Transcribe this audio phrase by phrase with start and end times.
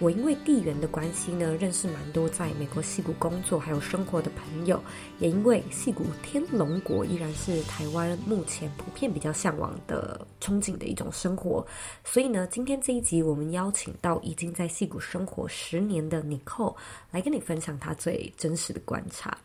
[0.00, 4.82] 我因为地缘的关系呢，认识蛮多在美国戏谷工作还有生活的朋友，
[5.18, 11.64] 也因为戏谷天龙国依然是台湾目前普遍比较向往的憧憬的一种生活，
[12.02, 16.74] 所以呢，今天这一集我们邀请到已经在戏谷生活十年的 Nicole
[17.10, 19.36] 来跟你分享她最真实的观察。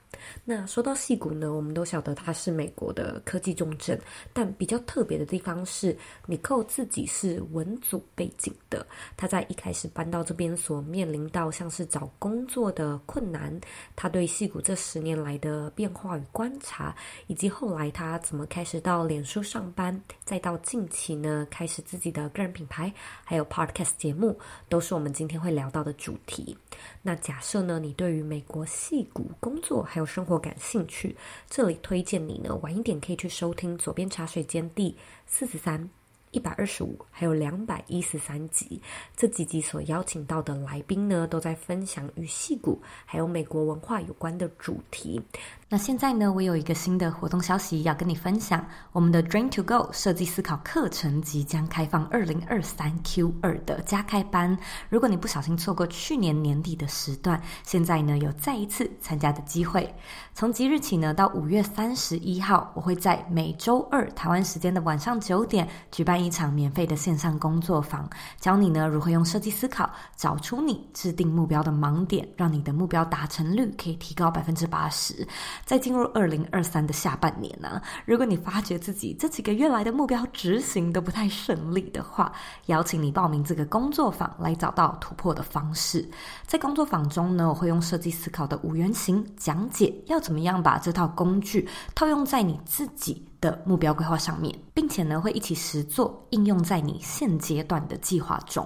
[0.43, 3.99] 那说到矽谷呢，我们都晓得他是美国的科技重镇，
[4.33, 5.95] 但比较特别的地方是
[6.27, 8.85] ，Nicole 自己是文组背景的。
[9.17, 13.59] 他在一开始搬到这边所面临到像是找工作的困难，
[13.95, 16.95] 他对矽谷这十年来的变化与观察，
[17.27, 24.37] 以及后来他怎么开始到脸书上班，再到近期呢开始自己的个人品牌，还有 Podcast 节目，
[24.69, 26.57] 都是我们今天会聊到的主题。
[27.01, 31.15] 那假设呢，你对于美国矽谷工作还有生活感兴趣，
[31.49, 35.89] 这里推荐你呢，晚一点可以去收听左边茶水间第四十三、
[36.35, 38.81] 一百二十五还有两百一十三集，
[39.15, 45.21] 这几集所邀请到的来宾呢，都在分享与戏骨还有美国文化有关的主题。
[45.69, 54.57] 那现在呢，我有一个新的活动消息要跟你分享，我们的 Dream to Go 设计思考课程即将开放二零二三 Q 二的加开班。
[54.89, 59.91] 如果你不小心错过去年年底的时段，现在呢有再一次参加的机会。
[60.33, 68.09] 从即日起呢到五月三十一号，我会在每周二台湾时间的晚上九点举办一场免费的线上工作坊，
[68.39, 75.27] 教你呢如何用设计思考找出你制定目标的盲点，让你的目标达成率可以提高百分之八十。
[75.63, 82.31] 在进入二零二三的下半年呢、如果你发觉自己这几个月来的目标执行都不太顺利的话，
[82.65, 86.09] 邀请你报名这个工作坊来找到突破的方式。
[86.47, 98.65] 在工作坊中呢，我会用设计思考的五原型讲解要怎么样把这套工具套用在你自己的目标规划上面，并且呢会一起实作应用在你现阶段的计划中。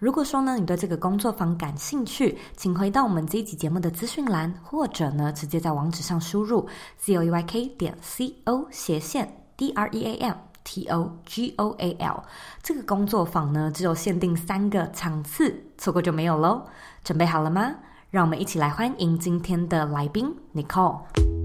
[0.00, 6.66] 如果说呢，你对这个工作坊感兴趣，请回到我们这一集节目的资讯栏，或者呢，直接在网址上输入
[6.98, 10.86] z o e y k 点 c o 斜线 d r e a m t
[10.88, 12.22] o g o a l。
[12.62, 16.66] 这个工作坊呢，只有限定三个场次，错过就没有喽。
[17.04, 17.72] 准备好了吗？
[18.10, 21.35] 让我们一起来欢迎今天的来宾 Nicole。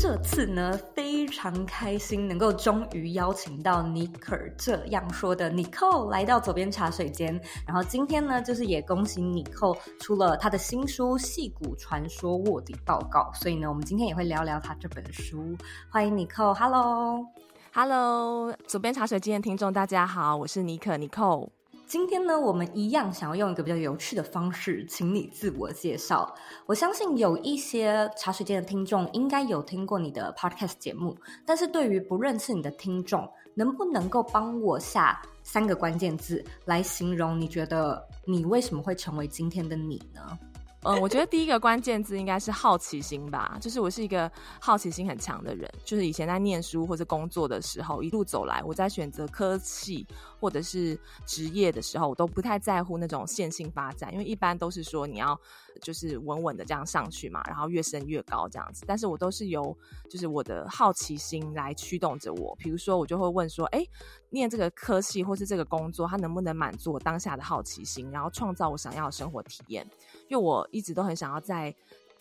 [0.00, 7.34] 这次呢，非常开心能够终于邀请到尼克这样说的 Nicole 来到左边茶水间。
[7.66, 15.56] 然后今天呢，就是也恭喜 Nicole 出了他的新书《矽谷传说卧底报告》，所以呢，我们今天也会聊聊他这本书。
[15.90, 21.48] 欢迎 Nicole，Hello，Hello，佐编茶水间的听众大家好，我是尼克 Nicole。
[21.88, 26.34] 今天呢，我们一样想要用一个比较有趣的方式，请你自我介绍。
[26.66, 31.16] 我相信有一些茶水间的听众应该有听过你的 podcast 节目，
[31.46, 40.38] 但是对于不认识你的听众，能不能够帮我下三个关键字来形容你觉得你为什么会成为今天的你呢？
[40.82, 43.58] 嗯，我觉得第一个关键字应该是好奇心吧。
[43.60, 44.30] 就是我是一个
[44.60, 50.06] 好奇心很强的人，就是以前在念书或者工作的时候，一路走来，我在选择科技
[50.38, 55.38] 或者是职业的时候，我都不太在乎那种线性发展，因为一般都是说你要
[55.80, 58.84] 就是稳稳的这样上去嘛，然后越升越高这样子。
[58.86, 59.76] 但是我都是由
[60.08, 62.56] 就是我的好奇心来驱动着我。
[62.56, 63.84] 比如说，我就会问说，哎，
[64.30, 69.86] 念这个科系或是这个工作，它能不能满足我当下的好奇心，然后创造我想要的生活体验？
[70.28, 71.74] 因为我一直都很想要在，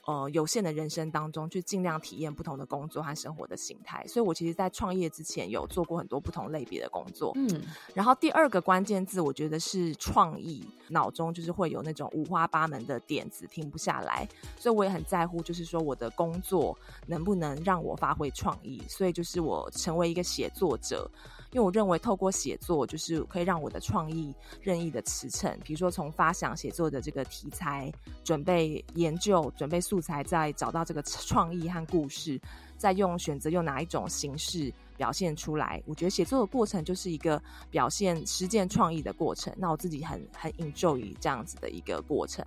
[0.07, 7.33] 呃，有限的人生当中去尽量体验不同的工作和生活的形态，所以我其实，在创业之前有做过很多不同类别的工作。
[7.35, 7.61] 嗯，
[7.93, 14.25] 然后第二个关键字，我觉得是创意，脑中就是会有那种五花八门的点子，停不下来，
[14.57, 21.11] 所以我也很在乎，就是说我的工作能不能让我发挥创意，所以就是我成为一个写作者。
[21.51, 25.57] 因为我认为透过写作，就是可以让我的创意任意的驰骋。
[25.63, 27.91] 比如说，从发想写作的这个题材，
[28.23, 32.39] 准备研究，准备素材，再找到这个创意和故事，
[32.77, 35.81] 再用选择用哪一种形式表现出来。
[35.85, 37.41] 我觉得写作的过程就是一个
[37.71, 39.53] 表现实践创意的过程。
[39.57, 42.45] 那我自己很很 enjoy 这样子的一个过程。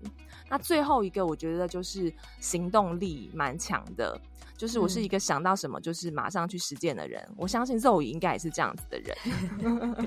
[0.48, 4.20] 那最后一个，我觉得就是行动力蛮强的。
[4.56, 7.22] 就是我是一个想到什么就是马上去实践的人。
[7.28, 10.06] 嗯、我相信 Zoe 应该也是这样子的人，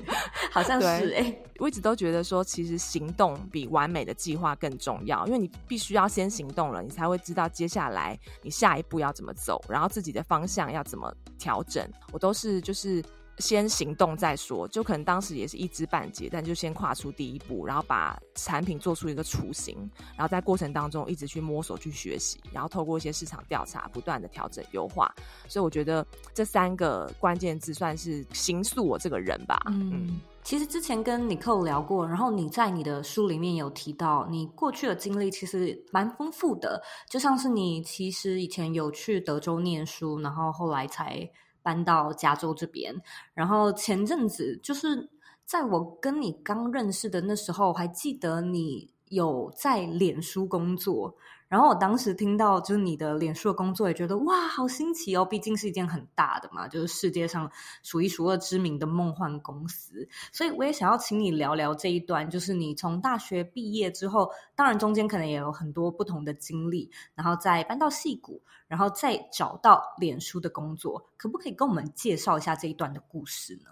[0.50, 1.42] 好像是哎、欸。
[1.58, 11.88] 我一直都觉得说，其实行动比完美的计划更重要，因为你必须要先行动了，你才会知道接下来你下一步要怎么走，然后自己的方向要怎么调整。
[12.12, 13.02] 我都是就是。
[13.38, 19.76] 先行动再说，就可能当时也是一知半解，但就先跨出第一步，然后把产品做出一个雏形，
[20.16, 25.12] 然后在过程当中一直去摸索、去学习，然后透过一些市场调查，不断的调整优化。
[25.48, 29.60] 所以我觉得这三个关键字算是形塑我这个人吧。
[29.66, 41.28] 嗯，嗯，其实之前跟 Nicole 聊过，然后你在你的书里面有提到，你过去的经历其实蛮丰富的，就像是你其实以前有去德州念书，然后后来才。
[41.64, 42.94] 搬到加州这边，
[43.32, 45.08] 然后前阵子就是
[45.44, 51.16] 在我跟你刚认识的那时候，还记得你有在脸书工作。
[51.48, 55.24] 然后我当时听到就是你的脸书的工作，也觉得哇，好新奇哦！
[55.24, 57.50] 毕竟是一件很大的嘛，就是世界上
[57.82, 60.08] 数一数二知名的梦幻公司。
[60.32, 68.42] 所以我也想要请你聊聊这一段，就是你从大学毕业之后，当然中间可能也有很多不同的经历，然后再搬到矽谷。
[68.66, 73.70] 然后再找到脸书的工作，可不可以跟我们介绍一下这一段的故事呢？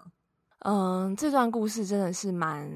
[0.63, 2.69] 嗯，这段故事真的是蛮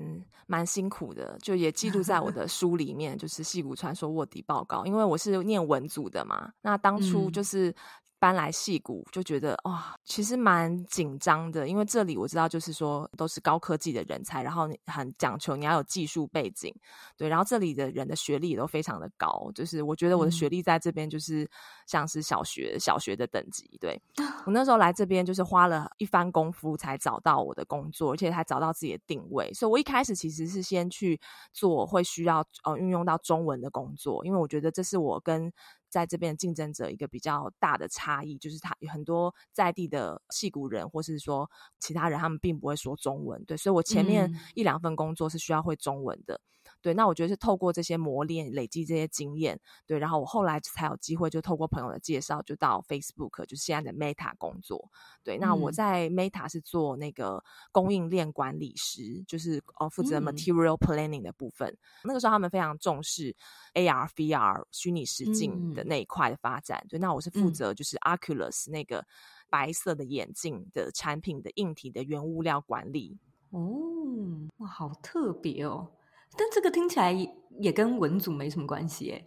[0.46, 4.84] 蛮辛苦的，就也记录在我的书里面， 就是《戏骨传说卧底报告》。
[4.86, 7.74] 因为我是念文组的嘛，那当初就是。
[8.18, 16.74] 嗯搬来戏谷就觉得哇、哦，其实蛮紧张的，因为这里我知道就是说都是高科技的人才，然后你很讲求你要有技术背景，
[17.16, 21.48] 对，然后这里的人的学历也都非常的高，就是我觉得我的学历在这边就是
[21.86, 24.02] 像是小学、嗯、小学的等级，对，
[24.48, 31.20] 我那时候来这边就是花了一番功夫才找到我的工作，而且还找到自己的定位，所以我一开始其实是先去
[31.54, 35.54] 做会需要呃运用到中文的工作，因为我觉得这是我跟
[35.90, 41.50] 在这边竞争者一个比较大的差异，就是他有很多在地的矽谷人，或是说
[41.80, 43.44] 其他人，他们并不会说中文。
[43.46, 46.36] 对，所以我前面一两份工作是需要会中文的。
[46.36, 46.57] 嗯
[46.88, 54.90] 对，那我觉得是透过这些磨练、累积这些经验，对，然后我后来才有机会，就透过朋友的介绍，就到 Facebook，就是现在的 Meta 工作。
[55.22, 57.44] 对，那我在 Meta 是做那个
[57.74, 61.68] 供应链管理师，就是呃负责 Material Planning 的部分。
[61.68, 63.36] 嗯、那个时候他们非常重视
[63.74, 66.82] AR、VR 虚拟实境的那一块的发展。
[66.88, 69.06] 对，那我是负责就是 Oculus 那个
[69.50, 73.18] 白色的眼镜的产品的硬体的原物料管理。
[73.50, 75.92] 哦，哇，好特别哦。
[76.38, 77.12] 但这个听起来
[77.60, 79.26] 也跟文组没什么关系，耶，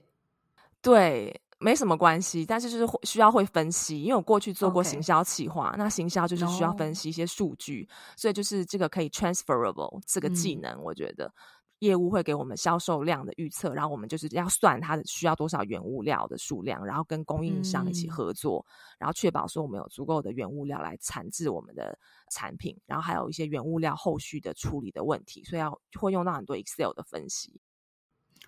[0.81, 2.47] 对，没什么关系。
[2.47, 11.33] 但是就是需要会分析，因为我过去做过行销企划.那行销就是需要分析一些数据.所以就是这个可以 transferable 这个技能，嗯、我觉得。
[11.81, 21.99] 业务会给我们销售量的预测，然后我们就是要算它的需要多少原物料的数量，然后跟供应商一起合作，嗯、然后确保说我们有足够的原物料来产制我们的
[22.31, 27.61] 产品，然后还有一些原物料后续的处理的问题，所以要会用到很多 Excel 的分析。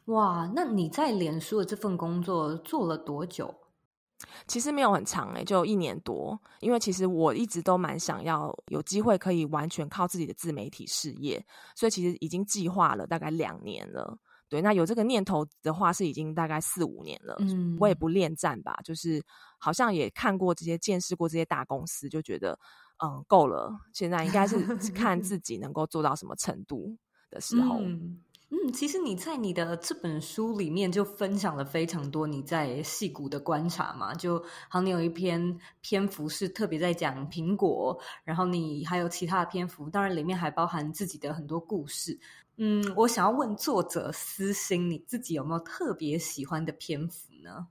[0.06, 3.54] 哇，那你在脸书的这份工作做了多久？
[4.46, 6.38] 其实没有很长诶、欸，就一年多。
[6.60, 11.44] 因为其实我一直都蛮想要有机会可以完全靠自己的自媒体事业，
[11.76, 14.18] 所以其实已经计划了大概两年了。
[14.48, 17.36] 对，那有这个念头的话，是已经大概四五年了。
[17.40, 19.22] 嗯，我也不恋战吧，就是
[19.58, 22.58] 好像也看过这些、见识过这些大公司，就觉得
[23.02, 23.74] 嗯够了。
[23.94, 24.58] 现在应该是
[24.90, 26.96] 看 自己能够做到什么程度
[27.30, 27.78] 的时候。
[27.80, 28.20] 嗯
[28.54, 42.20] 嗯，其实你在你的这本书里面就分享了非常多你在戏谷的观察嘛，就好像你有一篇篇幅是特别在讲苹果，然后你还有其他的篇幅，当然里面还包含自己的很多故事。
[42.58, 47.68] 嗯，我想要问作者私心，你自己有没有特别喜欢的篇幅呢？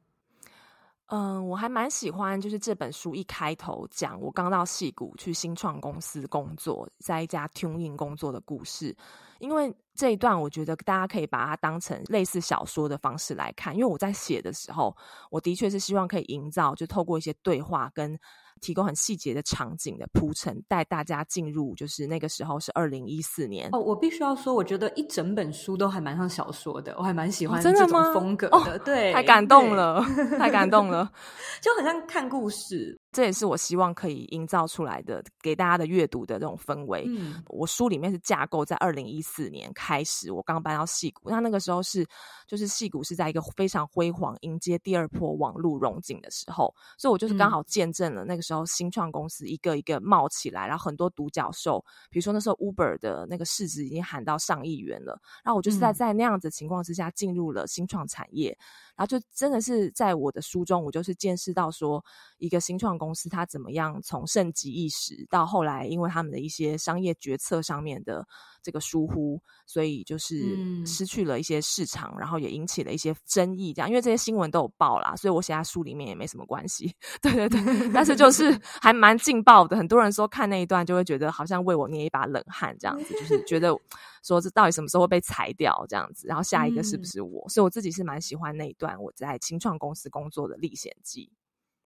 [1.06, 8.96] 嗯，我还蛮喜欢，就是这本书一开头讲我刚到戏谷去新创公司工作，在一家 Tune-in 工作的故事。
[9.40, 13.74] 因为这一段，我觉得大家可以把它当成类似小说的方式来看。
[13.74, 14.96] 因为我在写的时候，
[15.30, 18.20] 我的确是希望可以营造，就透过一些对话跟。
[18.62, 23.80] 提供很细节的场景的铺陈，带大家进入，就是那个时候是二零一四年哦。
[23.80, 28.58] 我必须要说，我觉得一整本书都还蛮像小说的，我还蛮喜欢这种风格的。
[28.58, 30.02] 哦、对，太感动了，
[30.38, 31.12] 太感动了，
[31.62, 32.98] 就很像看故事。
[33.12, 37.04] 这也是我希望可以营造出来的，给大家的阅读的这种氛围。
[37.08, 42.08] 嗯，我书里面是架构在二零一四年开始，我刚搬到戏谷，那那个时候是
[42.48, 55.20] 就是戏谷是在一个非常辉煌，迎接第二波网络融景的时候，所以我就是刚好见证了那个时时候，新创公司一个一个冒起来，然后很多独角兽，比如说那时候 Uber 的那个市值已经喊到上亿元了。
[55.44, 58.58] 然后我就是在在那样子的情况之下进入了新创产业，
[58.96, 62.04] 然后就真的是在我的书中，我就是见识到说，
[62.38, 68.28] 一个新创公司它怎么样从盛极一时到后来，因为他们的一些商业决策上面的。
[68.64, 70.56] 这个疏忽，所以就是
[70.86, 73.74] 失去了一些市场，嗯、然后也引起了一些争议。
[73.74, 76.94] 这样，因为这些新闻都有报啦，所以我写在书里面也没什么关系。
[77.24, 79.76] 对对对，但是就是 还蛮劲爆的。
[79.76, 83.76] 很多人说看那一段就会觉得好像为我捏一把冷汗，这样子就是觉得
[84.24, 87.44] 说这到底什么时候会被裁掉这样子，然后下一个是不是我？
[87.48, 91.32] 嗯、所以我自己是蛮喜欢那一段我在清创公司工作的历险记。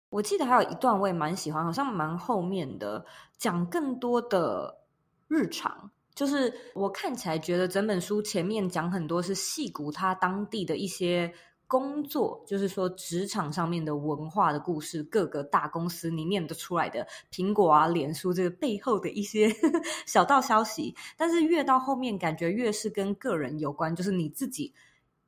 [0.10, 3.06] 我记得还有一段我也蛮喜欢，好像蛮后面的，
[3.38, 4.82] 讲更多的
[5.28, 5.92] 日常。
[6.14, 11.34] 就是我看起来觉得整本书前面讲很多是戏骨他当地的一些
[11.68, 19.50] 工作，就是说职场上面的文化的故事，各个大公司你念得出来的苹果啊、脸书这个背后的一些
[20.06, 20.96] 小道消息。
[21.18, 24.74] 但是越到后面，感觉越是跟个人有关，就是你自己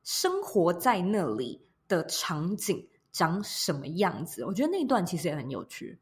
[0.04, 4.44] 生活在那里的场景长什么样子。
[4.44, 5.98] 我觉得那一段其实也很有趣。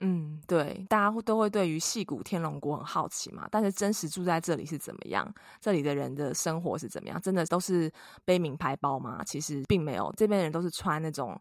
[0.00, 3.48] 嗯，对，大家都会对于矽谷天龙国很好奇嘛。
[3.50, 5.32] 但是真实住在这里是怎么样？
[5.60, 7.20] 这里的人的生活是怎么样？
[7.20, 7.92] 真的都是
[8.24, 9.24] 背名牌包吗？
[9.24, 11.40] 其实并没有，这边人都是穿那种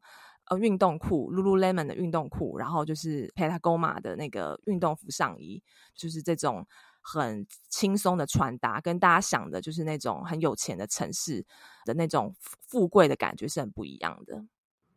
[0.49, 5.61] 呃运动裤，Lululemon 的运动裤，然后就是 Patagonia 的那个运动服上衣，
[5.93, 6.65] 就是这种
[7.01, 11.45] 很轻松的穿搭，跟大家想的就是那种很有钱的城市
[11.85, 12.35] 的那种
[12.67, 14.43] 富贵的感觉是很不一样的。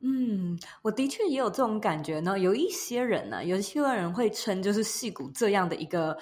[0.02, 2.38] 嗯，我的确也有这种感觉呢。
[2.38, 6.16] 有一些人呢、啊，有一些人会称，就是戏骨这样的一个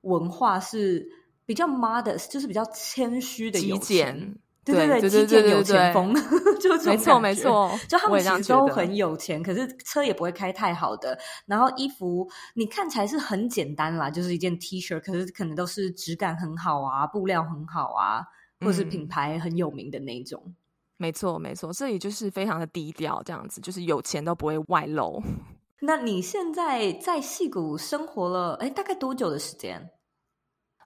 [0.00, 1.08] 文化是
[1.46, 4.34] 比较 modest，就是比较谦虚的有钱，
[4.64, 6.12] 对对对，极简有钱风，
[6.60, 7.70] 就没错没错。
[7.88, 11.16] 就他们其实都很有钱，可是车也不会开太好的。
[11.46, 18.24] 然后衣服你看起来是很简单啦，就是一件 T 恤，可是可能都是质感很好啊，布料很好啊，
[18.64, 20.42] 或是品牌很有名的那种。
[20.46, 20.54] 嗯
[21.00, 25.22] 没错，没错，这里就是非常的低调，这样子就是有钱都不会外露。
[25.80, 29.90] 那你现在在矽谷生活了，哎，大概多久的时间？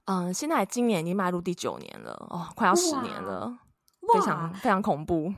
[0.04, 3.58] 嗯，现在今年已经迈入第九年了，哦，快要十年了，
[4.12, 5.34] 非常非常恐怖。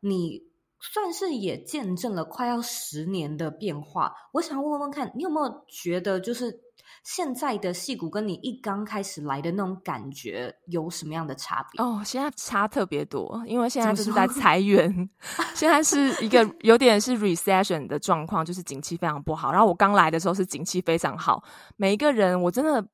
[0.00, 0.40] 你
[0.78, 4.14] 算是也见证了快要十年的变化。
[4.34, 6.60] 我想问问看，你有没有觉得就是？
[7.04, 11.82] 现在的戏骨跟你一刚开始来的那种感觉有什么样的差别？
[11.82, 15.08] 哦，现在差特别多，因为现在就是在 裁员，
[15.54, 19.50] 现在是一个有点是 recession 的状况，就是景气非常不好。
[19.50, 21.42] 然后我刚来的时候是景气非常好，
[21.76, 22.86] 每一个人我真的。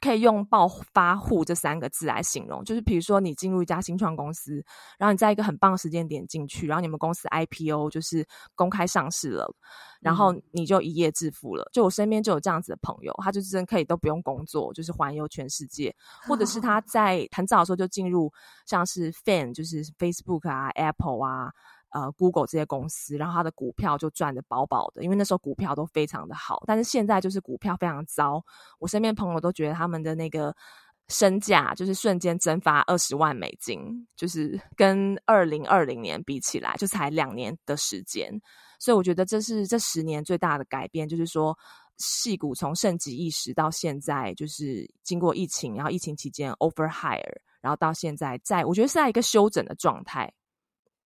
[0.00, 4.64] 可以用暴发户这三个字来形容，就是比如说你进入一家新创公司，
[4.98, 9.52] 然后你在一个很棒的时间点进去，然后你们公司 IPO 就是公开上市了，
[10.00, 11.68] 然后你就一夜致富了。
[11.72, 15.94] 就我身边就有这样子的朋友，他就是真可以都不用工作，就是环游全世界，
[16.26, 18.32] 或者是他 在很早的时候就进入
[18.66, 21.52] 像是 Fan，就是 Facebook 啊、Apple 啊。
[21.90, 26.62] 呃，Google 这些公司，然后它的股票就赚得饱饱的，因为那时候股票都非常的好。
[26.66, 28.44] 但是现在就是股票非常糟，
[28.78, 30.54] 我身边朋友都觉得他们的那个
[31.08, 38.38] 身价就是瞬间蒸发二十万美金，就是跟二零二零年比起来，就才两年的时间。
[38.78, 41.56] 所以我觉得这是这十年最大的改变，就是说，
[41.96, 50.32] 矽谷从盛极一时到现在，就是经过疫情，然后疫情期间 over hire，然后到现在在，我觉得是在一个休整的状态。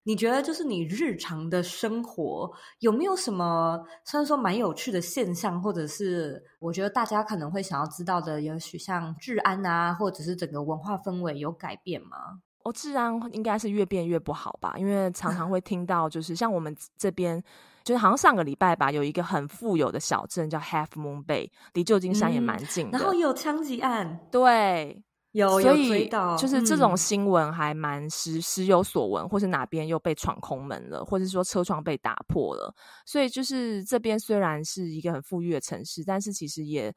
[0.04, 12.16] 你觉得就是你日常的生活有没有什么，虽然说蛮有趣的现象，或者是我觉得大家可能会想要知道的，也许像治安啊，或者是整个文化氛围有改变吗？
[12.64, 17.42] 哦，治安应该是越变越不好吧，因为常常会听到，就是像我们这边，
[17.84, 25.02] 就是好像上个礼拜吧，有一个很富有的小镇叫 Half Moon Bay，离旧金山也蛮近的，嗯，然后有枪击案，对。
[25.32, 26.08] 有，所以
[26.38, 32.74] 就是这种新闻还蛮时时有所闻，或是哪边又被闯空门了，或者说车窗被打破了。
[33.04, 36.94] 所以就是这边虽然是一个很富裕的城市，但是其实也。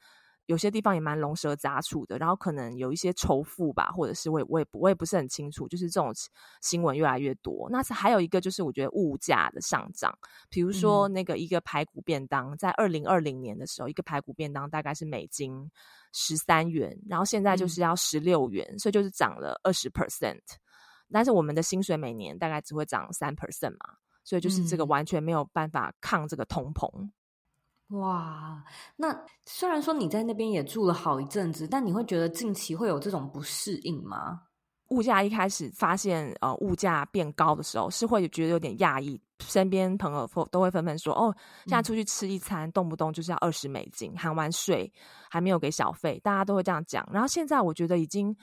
[0.47, 6.13] 有些地方也蛮龙蛇杂处的，然后可能有一些仇富吧，或者是我也我也我也不是很清楚，就是这种
[6.61, 7.67] 新闻越来越多。
[7.71, 10.15] 那是还有一个就是我觉得物价的上涨，
[10.49, 15.69] 比如说那个一个排骨便当，在二零二零年的时候，一个排骨便当大概是美金
[16.13, 20.39] 十三元，然后现在就是要十六元，嗯，所以就是涨了二十 percent。
[21.11, 26.89] 但是我们的薪水每年大概只会涨三 percent 嘛，所以就是这个完全没有办法抗这个通膨。
[27.89, 28.63] 哇，
[28.95, 29.15] 那
[29.45, 34.41] 虽然说你在那边也住了好一阵子，但你会觉得近期会有这种不适应吗？
[34.89, 44.91] 物价一开始发现呃物价变高的时候，是会觉得有点讶异，身边朋友都会纷纷说：“哦，现在出去吃一餐，动不动就是要二十美金，含完税
[45.29, 48.35] 还没有给小费，大家都会这样讲。”然后现在我觉得已经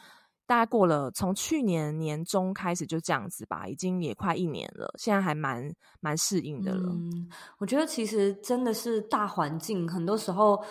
[0.46, 6.88] 大概过了，从去年年中开始就这样子吧，已经也快一年了，现在还蛮蛮适应的了。
[6.90, 10.62] 嗯，我觉得其实真的是大环境，很多时候。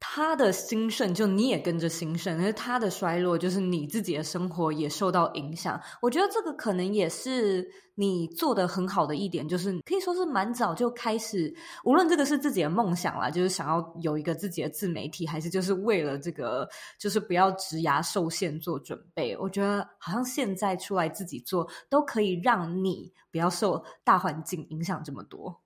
[0.00, 5.80] 他的兴盛，就你也跟着兴盛；而他的衰落，就是你自己的生活也受到影响。
[6.00, 11.52] 我觉得这个可能也是你做得很好的一点，就是可以说是蛮早就开始。
[11.84, 19.36] 无论这个是自己的梦想啦，就是想要有一个自己的自媒体，还是就是为了这个，就是不要职涯受限做准备。
[19.36, 25.60] 我觉得好像现在出来自己做，都可以让你不要受大环境影响这么多。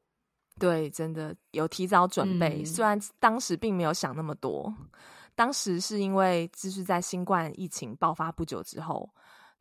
[0.62, 4.72] 对，真的有提早准备，嗯，虽然当时并没有想那么多。
[5.34, 9.10] 当时是因为就是在新冠疫情爆发不久之后，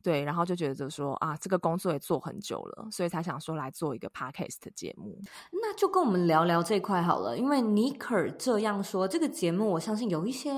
[0.00, 5.18] 对，然后就觉得说啊，这个工作也做很久了，所以才想说来做一个 podcast 节目。
[5.50, 10.52] 那就跟我们聊聊这块好了，因为尼克这样说，这个节目我相信有一些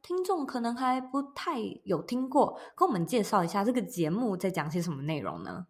[0.00, 5.66] 听众可能还不太有听过，跟我们介绍一下这个节目在讲些什么内容呢？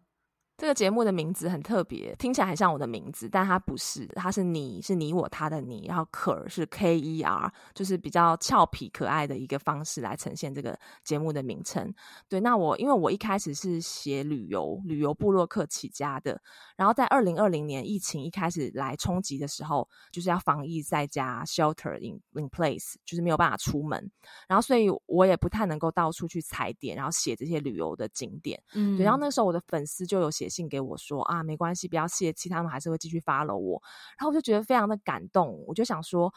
[0.63, 11.93] 这个节目的名字很特别，听起来很像我的名字，但它不是，它是你是你我他的你，然后 Ker 是 K E R，就是比较俏皮可爱的一个方式来呈现这个节目的名称。
[12.29, 16.41] 对，那我因为我一开始是写旅游旅游部落客起家的，
[16.77, 24.09] 然后在二零二零年疫情一开始来冲击的时候，就是要防疫在家 shelter in in place，就是没有办法出门，
[24.47, 28.57] 然后所以我也不太能够到处去踩点，然后写这些旅游的景点。
[28.73, 30.49] 嗯，对，然后那时候我的粉丝就有写。
[30.53, 33.81] 信给我说啊，没关系，不要泄气，他们还是会继续发了我。
[34.19, 36.33] 然后我就觉得非常的感动，我就想说，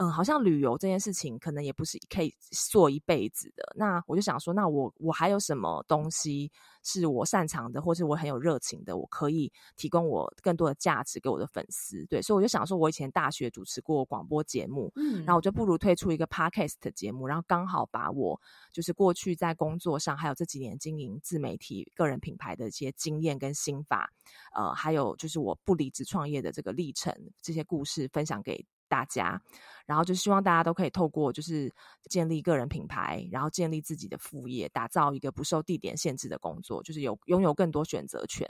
[0.00, 2.32] 嗯，好像旅游这件事情可能也不是可以
[2.70, 3.72] 做一辈子的。
[3.76, 6.50] 那我就想说，那我我还有什么东西
[6.84, 12.06] 是我擅长的，或是我很有热情的，我可以提供我更多的价值给我的粉丝。
[12.06, 18.40] 对，所以我就想说，我以前大学主持过广播节目，嗯，然后我就不如推出一个 podcast 的节目，然后刚好把我
[18.72, 24.08] 就是过去在工作上，还有这几年经营自媒体、个人品牌的一些经验跟心法，
[24.54, 27.12] 呃，还有就是我不离职创业的这个历程，
[27.42, 29.40] 这些故事分享给大家，
[29.86, 31.72] 然后就希望大家都可以透过就是
[32.10, 38.48] 建立个人品牌，然后建立自己的副业，打造一个不受地点限制的工作，就是有拥有更多选择权。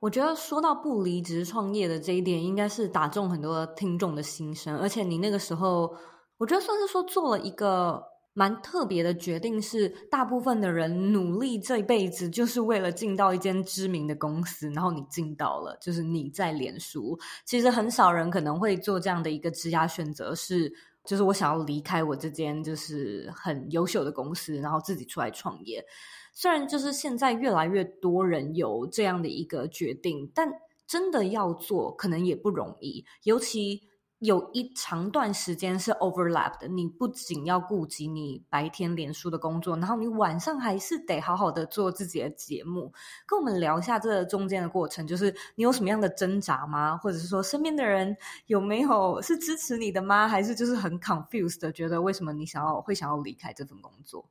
[0.00, 5.94] 我觉得说到不离职创业的这一点，应该是打中很多听众的心声，而且你那个时候，
[6.38, 8.13] 我觉得算是说做了一个。
[8.36, 17.16] 蛮特别的决定是，大部分的人努力这一辈子就是为了进到一间知名的公司，然后你进到了，就是你在脸书。
[17.44, 20.72] 其实很少人可能会做这样的一个职业选择，是
[21.04, 25.84] 就是我想要离开我这间就是很优秀的公司，然后自己出来创业。
[26.32, 30.50] 虽然就是现在越来越多人有这样的一个决定，但
[30.88, 33.80] 真的要做可能也不容易，尤其。
[34.24, 42.90] 有一长段时间是 overlap 的，你不仅要顾及你白天脸书的工作，然后你晚上还是得好好的做自己的节目。
[43.26, 46.96] 跟我们聊一下这中间的过程，就是你有什么样的挣扎吗？
[46.96, 50.26] 或者是说身边的人有没有是支持你的吗？
[50.26, 54.24] 还是就是很 confused 的，觉得为什么你想要会想要离开这份工作？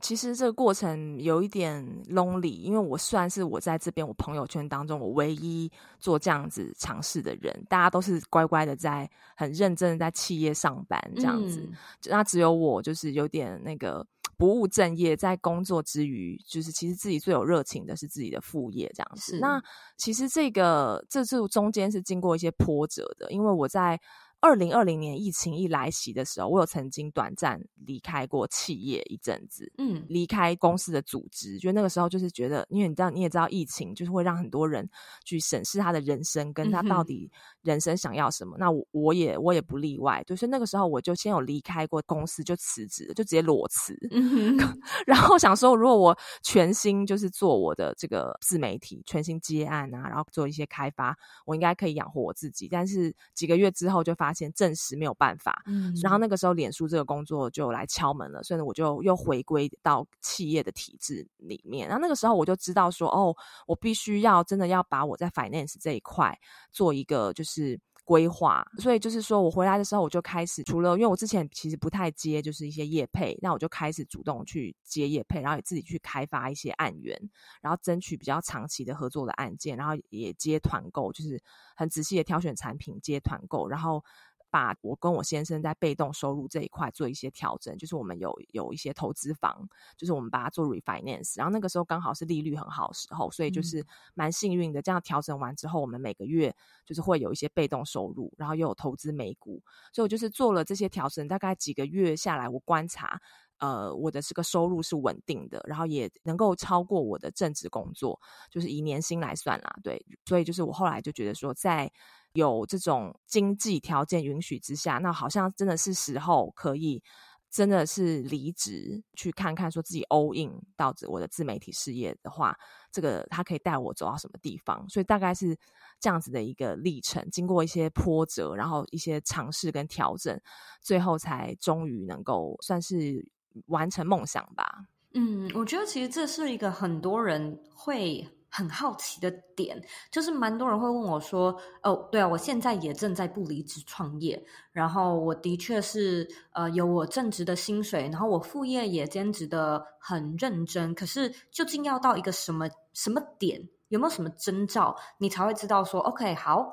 [0.00, 11.72] 其实这个过程有一点 lonely，因为我算是我在这边我朋友圈当中我唯一做这样子尝试的人，大家都是乖乖的在很认真的在企业上班这样子，嗯、
[12.06, 19.38] 那只有我就是有点那个不务正业，在工作之余，就是其实自己最有热情的是自己的副业这样子。
[19.38, 19.62] 那
[19.96, 24.00] 其实这个这次中间是经过一些波折的，因为我在。
[24.40, 34.88] 二零二零年疫情一来袭的时候，我有曾经短暂离开过企业一阵子，嗯，离开公司的组织，就那个时候就是觉得，因为你知道你也知道，疫情就是会让很多人
[35.24, 37.30] 去审视他的人生，跟他到底
[37.62, 38.56] 人生想要什么。
[38.56, 44.56] 嗯、那我我也我也不例外，对，所以那个时候我就先有离开过公司，就辞职，就直接裸辞，嗯、
[45.06, 52.68] 然后想说，如果我全心就是做我的这个自媒体，全心接案啊，然后做一些开发，我应该可以养活我自己。
[52.68, 61.88] 但是几个月之后就发发现证实没有办法，嗯，然后那个时候脸书这个工作就来敲门了，所以呢我就又回归到企业的体制里面。
[61.88, 63.34] 然后那个时候我就知道说，哦，
[63.66, 66.38] 我必须要真的要把我在 finance 这一块
[66.70, 67.76] 做一个就是
[68.10, 68.66] 规划。
[68.78, 77.16] 所以就是说我回来的时候，我就开始除了因为我之前其实不太接就是一些业配，那我就开始主动去接业配，然后也自己去开发一些案源，
[77.62, 81.40] 然后争取比较长期的合作的案件，然后也接团购，就是
[81.76, 84.02] 很仔细的挑选产品接团购，然后。
[84.50, 93.84] 把我跟我先生在被动收入这一块做一些调整，就是我们有有一些投资房，就是我们把它做 refinance，然后那个时候刚好是利率很好的时候，所以就是
[94.14, 94.82] 蛮幸运的。
[94.82, 103.20] 这样调整完之后，我们每个月就是会有一些被动收入，然后又有投资美股，所以我就是做了这些调整，大概几个月下来，我观察。
[103.60, 108.18] 呃，我的这个收入是稳定的，然后也能够超过我的正职工作，
[108.50, 111.92] 就是以年薪来算啦，对，所以就是我后来就觉得说，在
[112.32, 117.02] 有这种经济条件允许之下，那好像真的是时候可以
[117.50, 122.56] 真的是离职去看看，说自己 all in 到我的自媒体事业的话，
[122.90, 125.54] 这个它可以带我走到什么地方，所以大概是
[125.98, 130.40] 这样子的一个历程，经过一些波折，然后一些尝试跟调整，
[130.80, 133.30] 最后才终于能够算是。
[133.66, 134.86] 完成梦想吧。
[135.12, 150.94] 嗯，我觉得其实这是一个很多人会很好奇的点，就是蛮多人会问我说：“哦，对啊，我现在也正在不离职创业，然后我的确是呃有我正职的薪水，然后我副业也兼职的很认真。
[150.94, 156.68] 可是究竟要到一个什么什么点，有没有什么征兆，你才会知道说，OK，好，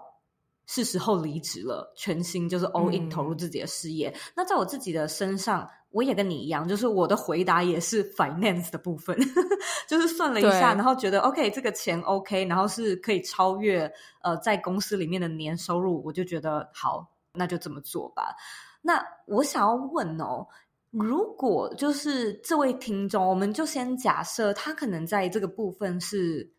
[0.67, 4.09] 是时候离职了，全心就是 all in 投入自己的事业。
[4.09, 4.19] 嗯。
[4.35, 5.67] 那在我自己的身上。
[5.91, 9.17] 我也跟你一样，就是我的回答也是 finance 的部分，
[9.87, 18.35] 就是算了一下，然后觉得 OK，这个钱 OK，然后是可以超越呃在公司里面的年收入，我就觉得好，那就这么做吧。
[18.81, 20.45] 那我想要问哦，
[20.91, 26.51] 如果就是这位听众，我们就先假设他可能在这个部分是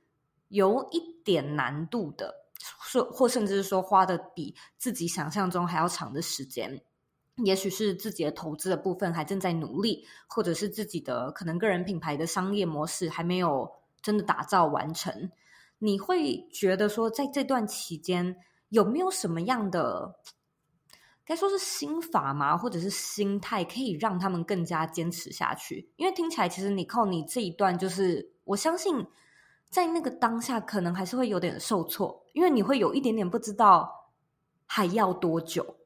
[0.48, 2.34] 有一点难度的，
[2.82, 6.82] 说或甚至是说花的比自己想象中还要长的时间。
[7.44, 13.70] 也许是自己的投资的部分还正在努力，或者是自己的可能个人品牌的商业模式还没有
[14.02, 15.30] 真的打造完成。
[15.78, 18.36] 你会觉得说，在这段期间
[18.70, 20.16] 有没有什么样的，
[21.24, 22.56] 该说是心法吗？
[22.56, 25.88] 或者是心态，可以让他们更加坚持下去？
[25.94, 29.06] 因为听起来，其实你靠你这一段，就是我相信
[29.70, 34.10] 在那个当下，可能还是会有点受挫，因为你会有一点点不知道
[34.66, 35.77] 还要多久。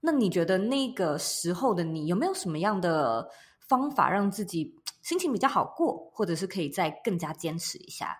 [0.00, 3.28] 那你觉得那个时候的你有没有什么样的
[3.68, 8.16] 方法让自己心情比较好过，或者是可以再更加坚持一下？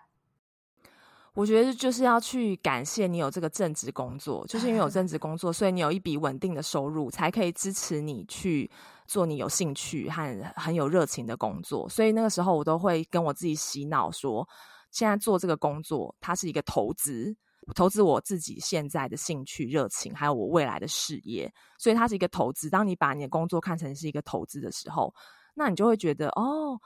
[1.33, 8.69] 我觉得就是要去感谢你有这个正职工作，就是因为有 正职工作，所以你有一笔稳定的收入，才可以支持你去
[9.07, 11.87] 做你有兴趣和很有热情的工作。
[11.87, 14.45] 所以那个时候我都会跟我自己洗脑说，
[14.91, 17.37] 现在做这个工作，它是一个投资。
[17.75, 22.69] 投资我自己现在的兴趣、热情，还有我未来的事业，所以它是一个投资。
[22.69, 25.13] 当你把你的工作看成是一个投资的时候，
[25.53, 26.79] 那你就会觉得哦。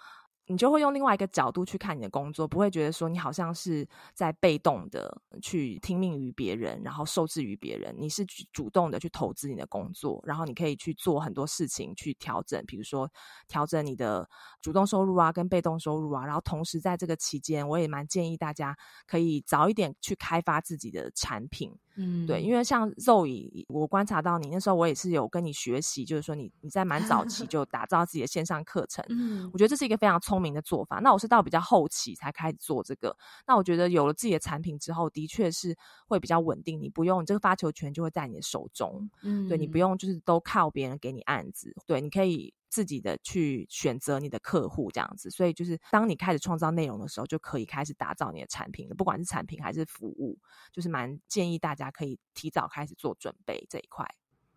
[0.48, 7.96] 你就会用另外一个角度去看你的工作，不会觉得说你好像是在被动的去听命于别人，然后受制于别人。
[7.98, 13.10] 你是主动的去投资你的工作，然后你可以去做很多事情去调整，比如说
[13.48, 14.30] 调整你的
[14.62, 16.26] 主动收入啊，跟被动收入啊。
[16.26, 18.78] 然后同时在这个期间，我也蛮建议大家
[19.08, 21.74] 可以早一点去开发自己的产品。
[21.96, 29.04] 嗯，对，因为像 Zoe，我观察到你那时候，我也是有跟你学习，就是说你你在蛮早期 就打造自己的线上课程。
[29.10, 31.00] 嗯，我觉得这是一个非常聪明的做法。
[31.00, 33.16] 那我是到比较后期才开始做这个。
[33.46, 35.78] 那我觉得有了自己的产品之后，的确是
[36.08, 36.82] 会比较稳定。
[36.82, 39.10] 你不用你这个发球权就会在你的手中。
[39.22, 41.76] 嗯，对，你不用就是都靠别人给你案子。
[41.86, 42.54] 对，你可以。
[42.74, 48.96] 自己的去选择你的客户这样子，所以就是当你开始创造内容的时候，就可以开始打造你的产品了。
[48.96, 50.40] 不管是产品还是服务，
[50.72, 54.04] 就是蛮建议大家可以提早开始做准备这一块。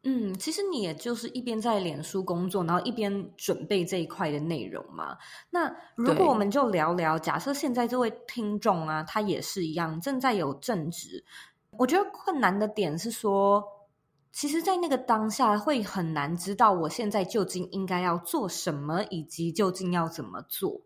[0.05, 5.18] 嗯，其实你也就是一边在脸书工作，然后一边准备这一块的内容嘛。
[5.50, 11.22] 那如果我们就聊聊，假设现在这位听众啊，他也是一样正在有正职，
[11.72, 13.75] 我觉得困难的点是说。
[14.37, 20.79] 其实，在那个当下，会很难知道我现在究竟应该要做什么，以及究竟要怎么做。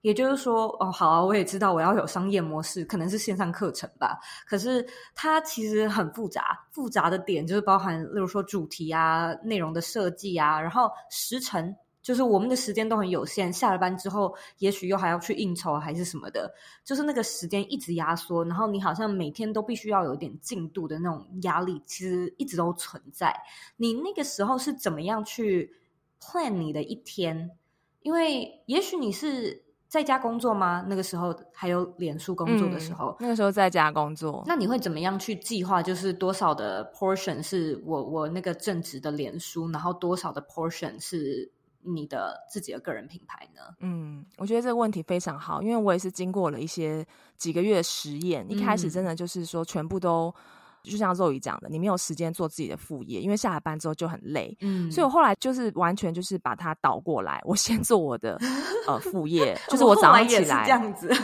[0.00, 4.18] 也就是说，哦，好啊，我也知道我要有商业模式，可能是线上课程吧。
[4.48, 11.76] 可是它其实很复杂，复杂的点就是包含，例如说主题啊、内容的设计啊，然后时程。
[12.04, 16.52] 就是我们的时间都很有限，下了班之后，也许又还要去应酬还是什么的，
[16.84, 23.34] 就是那个时间一直压缩，然后你好像每天都必须要有点进度的那种压力，其实一直都存在。
[23.78, 25.72] 你那个时候是怎么样去
[26.20, 27.50] plan 你的一天？
[28.02, 30.84] 因为也许你是在家工作吗？
[30.86, 35.82] 那个时候还有脸书工作的时候，嗯，那个时候在家工作，那你会怎么样去计划？
[35.82, 41.50] 就是多少的 portion 是我我那个正职的脸书，然后多少的 portion 是？
[41.84, 43.60] 你的自己的个人品牌呢？
[43.80, 50.34] 嗯，我觉得这个问题非常好，因为我也是经过了一些几个月的实验，嗯、一开始真的就是说全部都
[50.82, 54.56] 就像 Zoe 讲的，你没有时间做自己的副业，因为下了班之后就很累。
[54.60, 58.38] 嗯，所以我后来就是完全就是把它倒过来，我先做我的
[58.86, 61.14] 呃副业， 就是我早上起来这样子。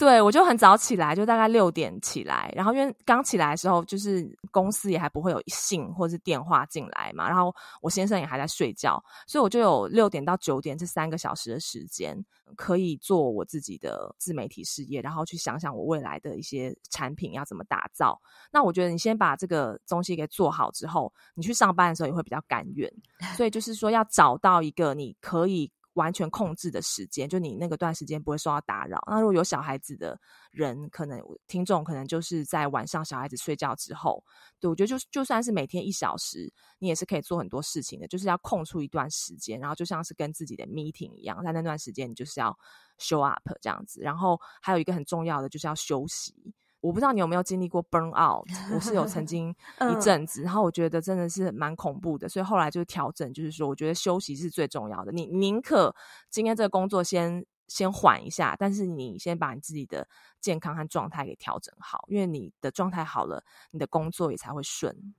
[0.00, 12.16] 对，我就很早起来，就大概六点起来，然后因为刚起来的时候，就是公司也还不会有信或者是电话进来嘛，然后我先生也还在睡觉，所以我就有六点到九点这三个小时的时间，
[12.56, 18.18] 可以做我自己的自媒体事业，然后去想想我未来的一些产品要怎么打造。
[18.50, 22.90] 那我觉得你先把这个东西给做好之后，你去上班的时候也会比较甘愿。
[23.36, 25.70] 所以就是说，要找到一个你可以。
[26.00, 28.98] 完全控制的时间，就你那个段时间不会受到打扰。
[29.06, 30.18] 那如果有小孩子的
[30.50, 34.24] 人，可能听众可能就是在晚上小孩子睡觉之后，
[34.58, 38.08] 对，我觉得就就算是每天一小时，你也是可以做很多事情的。
[38.08, 42.58] 就是要空出一段时间，然后就像是跟自己的 meeting 一样，在那段时间你就是要
[42.98, 44.00] show up 这样子。
[44.00, 46.34] 然后还有一个很重要的就是要休息。
[46.80, 49.54] 我不知道你有没有经历过 burn out，我是有曾经
[49.90, 55.12] 一阵子，然后我觉得真的是蛮恐怖的，所以后来就调整，就是说我觉得休息是最重要的。
[55.12, 55.94] 你宁可
[56.30, 60.08] 今天这个工作先先缓一下，但是你先把你自己的
[60.40, 65.14] 健康和状态给调整好，因为你的状态好了，你的工作也才会顺。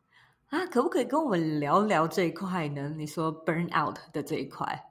[0.48, 2.90] 啊，可不可以跟我们聊聊这一块呢？
[2.98, 4.91] 你说 burn out 的这一块。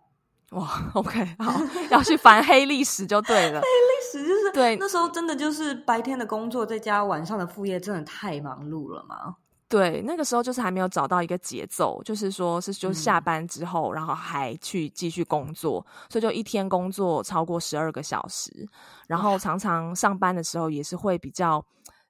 [0.50, 1.60] 哇， OK，好，
[1.90, 3.60] 要去翻黑历史就对了。
[3.62, 9.36] 黑历史就是对，那时候真的就是白天的工作再加晚上的副业，真的太忙碌了嘛。
[9.68, 18.68] 对，那个时候就是还没有找到一个节奏，就是说是就下班之后，嗯、然后还去继续工作，所以就一天工作超过十二个小时，
[19.06, 21.64] 然后常常上班的时候也是会比较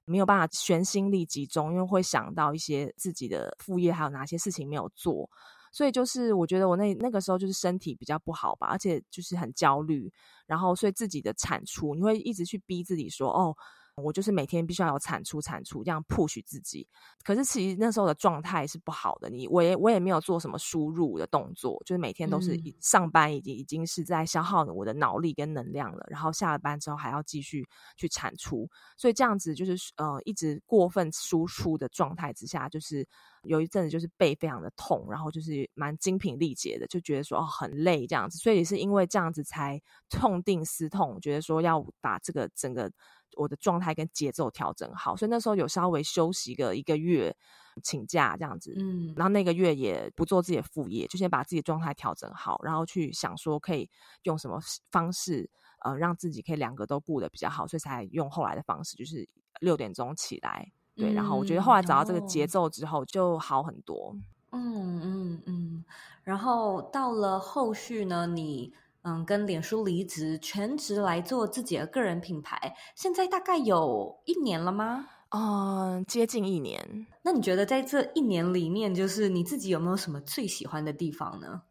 [0.05, 5.29] 没有办法全心力集中，因为会想到一些自己的副业还有哪些事情没有做。
[5.71, 10.11] 所以就是，我觉得我那那个时候就是身体比较不好吧，而且就是很焦虑，
[10.45, 13.55] 然后所以自己的产出，你会一直去逼自己说，哦。
[13.95, 16.87] 我就是每天必须要有产出，产出这样 push 自己。
[17.23, 26.05] 可是其实那时候的状态是不好的，你我也我也没有做什么输入的动作，就是每天都是上班，已经已经是在消耗我的脑力跟能量了。
[26.09, 33.05] 然后下了班之后还要继续去产出，所以这样子就是呃一直过分输出的状态之下，就是
[33.43, 38.39] 有一阵子就是背非常的痛，然后就是蛮精疲力竭的，就觉得说哦很累这样子。
[38.39, 42.91] 所以也是因为这样子才痛定思痛，觉得说要把这个整个。
[43.35, 47.35] 我的状态跟节奏调整好，所以那时候有稍微休息个一个月，
[47.83, 53.89] 请假这样子，嗯，然后那个月也不做自己的副业，就先把自己的状态调整好，然后去想说可以
[54.23, 54.59] 用什么
[54.91, 55.49] 方式，
[55.85, 59.27] 呃，让自己可以两个都顾得比较好，所以才用后来的方式，就是
[59.61, 64.15] 六点钟起来，对，嗯，然后我觉得后来找到这个节奏之后就好很多，
[64.51, 65.85] 嗯嗯嗯，
[66.23, 68.73] 然后到了后续呢，你。
[69.03, 75.07] 嗯，跟脸书离职，全职来做自己的个人品牌，现在大概有一年了吗？
[75.29, 77.07] 嗯，接近一年。
[77.23, 81.63] 那你觉得在这一年里面，就是你自己有没有什么最喜欢的地方呢？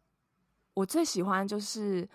[0.73, 2.09] 我最喜欢就是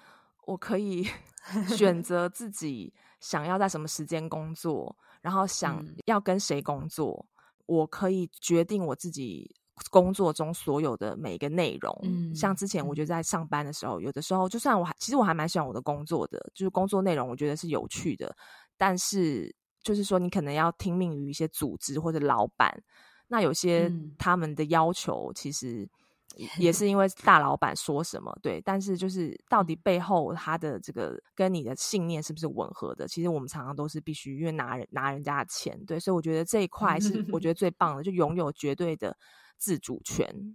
[0.45, 1.09] 我可以
[1.69, 9.57] 选择自己想要在什么时间工作，然后想要跟谁工作，嗯，我可以决定我自己。
[9.91, 18.35] 工作中所有的每一个内容，嗯，像之前我觉得在上班的时候，嗯，有的时候就算我还其实我还蛮喜欢我的工作的，就是工作内容我觉得是有趣的，
[18.79, 22.83] 但是就是说你可能要听命于一些组织或者老板，
[23.29, 25.89] 那有些他们的要求其实
[26.59, 33.09] 也是因为大老板说什么，对，但是就是到底背后他的这个跟你的信念是不是吻合的？
[33.09, 39.17] 其实我们常常都是必须因为拿人拿人家的钱，对，所以我觉得这一块是 我觉得最棒的，就拥有绝对的。
[39.59, 40.55] 自主权，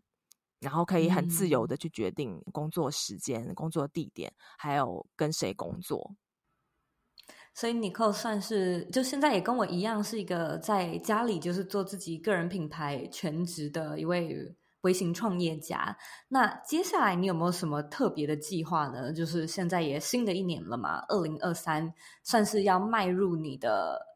[0.59, 6.13] 然后可以很自由的去决定工作时间、嗯、工作地点，还有跟谁工作。
[7.55, 15.97] 所以 Nicole 算是就现在也跟我一样，是一个在家里就是做自己个人品牌全职的一位微型创业家。
[16.27, 19.11] 那接下来你有没有什么特别的计划呢？
[19.11, 24.10] 就是现在也新的一年了嘛，二零二三算是要迈入你的。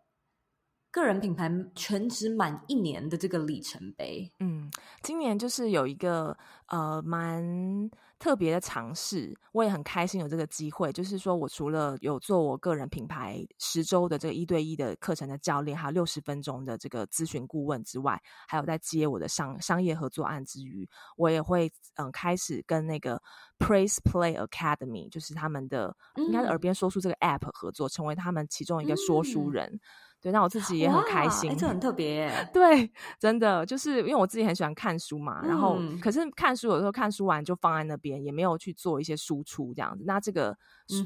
[0.96, 4.72] 个人品牌全职满一年的这个里程碑，嗯，
[5.04, 10.94] 今年就是有一个呃蛮特别的尝试，我也很开心有这个机会。
[10.94, 23.22] 就是说我除了有做我个人品牌十周的这个一对一的课程的教练，还有六十分钟的这个咨询顾问之外，还有在接我的商商业合作案之余，我也会嗯开始跟那个
[23.60, 29.70] Praise Play Academy，就是他们的、嗯、应该是耳边说书这个 App 合作，成为他们其中一个说书人。
[29.74, 29.80] 嗯
[30.26, 32.50] 对，那我自己也很开心，欸、这很特别 耶。
[32.52, 40.04] 对，真的就是因为我自己很喜欢看书嘛，嗯、然后可是看书有时候看书完就放在那边，也没有去做一些输出这样子。
[40.04, 40.58] 那这个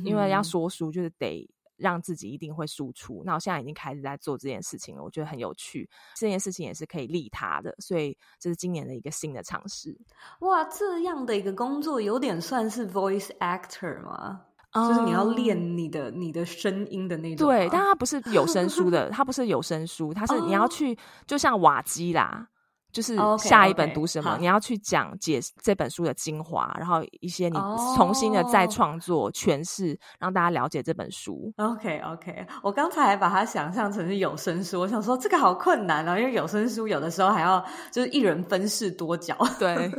[0.05, 3.21] 因为要说书，就是得让自己一定会输出。
[3.25, 5.89] 那我现在已经开始在做这件事情了，我觉得很有趣。
[6.15, 9.99] 这件事情也是可以利他的，所以这是今年的一个新的尝试。
[10.39, 14.45] 哇，这样的一个工作有点算是 voice actor 吗？
[14.73, 17.47] 就是你要练你的、um, 你的声音的那种。
[17.47, 22.47] 对，但它不是有声书的， 它不是有声书，它是你要去，就像瓦基啦。
[22.91, 27.55] 就是下一本读什么，okay, okay, 你要去讲解这本书的精华，然后一些你
[27.95, 31.53] 重新的再创作诠释，让大家了解这本书。
[31.57, 39.37] OK OK，我刚才还把它想象成是有声书，我想说这个好困难哦，因为有声书有的时候还要就是一人分饰多角。
[39.59, 39.91] 对。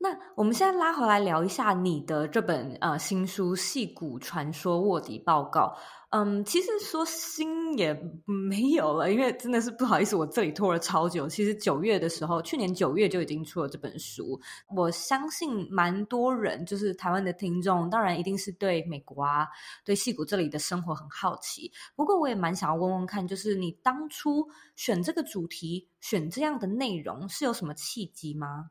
[0.00, 5.74] 那我们现在拉回来聊一下你的这本呃新书《戏骨传说卧底报告》。
[6.10, 7.92] 嗯，其实说新也
[8.24, 11.28] 没有了，因为真的是不好意思，我这里拖了超久。
[11.28, 14.40] 其实九月的时候，去年九月就已经出了这本书。
[14.74, 19.48] 我相信蛮多人，就是台湾的听众，当然一定是对美国啊，
[19.84, 21.70] 对戏骨这里的生活很好奇。
[21.94, 28.70] 不过我也蛮想要问问看，就是你当初选这个主题、选这样的内容，是有什么契机吗？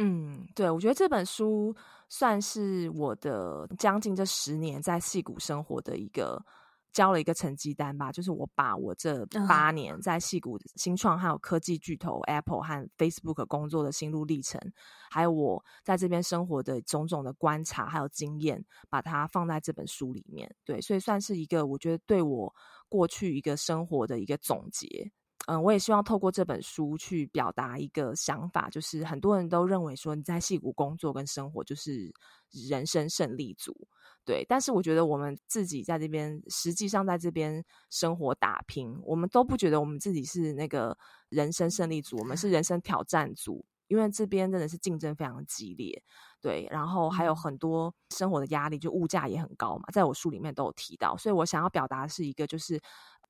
[0.00, 1.74] 嗯，对，我觉得这本书
[2.08, 6.40] 算是我的将近这十年在戏谷生活的一个
[6.92, 8.12] 交了一个成绩单吧。
[8.12, 14.60] 就是我把我这八年在戏谷新创还有科技巨头 Apple 和 Facebook 工作的心路历程，
[15.10, 20.48] 还有我在这边生活的种种的观察还有经验，把它放在这本书里面。
[20.64, 22.54] 对，所以算是一个我觉得对我
[22.88, 25.10] 过去一个生活的一个总结。
[25.48, 32.12] 嗯，我也希望透过这本书去表达一个想法，就是很多人都认为说你在戏谷工作跟生活就是
[32.68, 33.74] 人生胜利组，
[34.26, 34.44] 对。
[34.46, 40.94] 但是我觉得我们自己在这边，实际上在这边生活打拼，我们都不觉得我们自己是那个
[41.30, 46.02] 人生胜利组，我们是人生挑战组，因为这边真的是竞争非常激烈，
[46.42, 46.68] 对。
[46.70, 52.78] 然后还有很多生活的压力，就物价也很高嘛，在我书里面都有提到，所以我想要表达的是一个就是。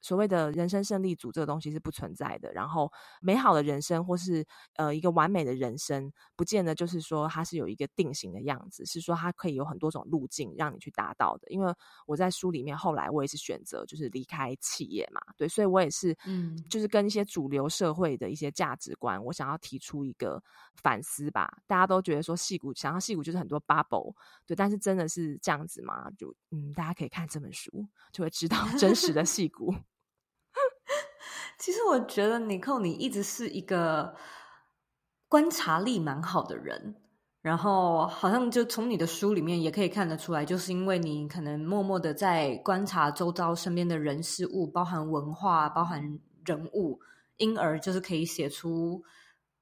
[0.00, 4.44] 所谓的人生胜利组这个东西是不存在的，然后美好的人生或是
[4.76, 11.48] 呃一个完美的人生，不见得就是说它是有一个定型的样子，是说它可以有很多种路径让你去达到的。
[11.48, 11.74] 因为
[12.06, 20.42] 我在书里面后来我也是选择就是离开企业嘛，对，所以我也是嗯，就是跟一些主流社会的一些价值观，我想要提出一个
[20.76, 21.58] 反思吧。
[21.66, 24.14] 大家都觉得说戏骨，想要戏骨就是很多 bubble，
[24.46, 26.08] 对，但是真的是这样子吗？
[26.16, 27.70] 就嗯，大家可以看这本书
[28.12, 29.74] 就会知道 真实的矽谷。
[31.58, 34.14] 其实我觉得尼寇，你一直是一个
[35.28, 36.94] 观察力蛮好的人，
[37.42, 47.00] 然后好像就从你的书里面也可以看得出来，就是因为你可能默默的在观察周遭身边的人事物，包含文化，包含人物，
[47.38, 49.02] 因而就是可以写出。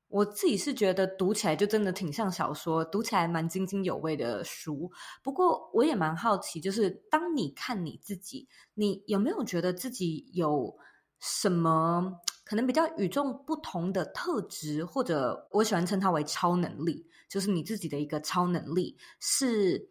[0.09, 4.93] 我自己是觉得读起来就真的挺像小说，读起来蛮津津有味的书。
[5.23, 10.77] 不过我也蛮好奇，就是当你看你自己，你有没有觉得自己有？
[11.21, 19.89] 什么可能比较与众不同的特质，或者我喜欢称它为超能力，就是你自己的一个超能力，是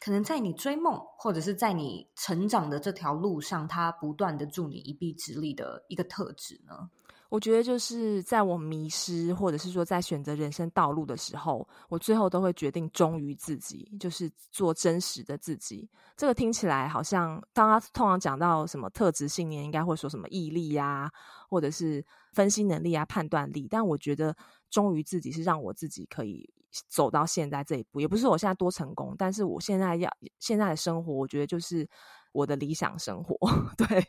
[0.00, 6.88] 可能在你追梦或者是在你成长的这条路上，它不断的助你一臂之力的一个特质呢？
[7.32, 15.88] 我觉得就是在我迷失，或者是说在选择人生道路的时候，我最后都会决定忠于自己，就是做真实的自己。
[16.14, 21.10] 这个听起来好像，当他通常讲到什么特质信念，应该会说什么毅力呀，
[21.48, 23.66] 或者是分析能力啊、判断力。
[23.66, 24.36] 但我觉得
[24.68, 26.46] 忠于自己是让我自己可以
[26.90, 31.88] 走到现在这一步，也不是我现在多成功，但是我现在要现在的生活，我觉得就是。
[32.32, 33.36] 我的理想生活，
[33.76, 34.06] 对